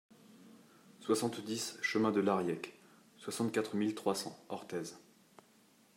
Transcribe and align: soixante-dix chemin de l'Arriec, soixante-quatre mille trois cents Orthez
soixante-dix 0.99 1.77
chemin 1.83 2.11
de 2.11 2.21
l'Arriec, 2.21 2.73
soixante-quatre 3.17 3.75
mille 3.75 3.93
trois 3.93 4.15
cents 4.15 4.35
Orthez 4.49 4.95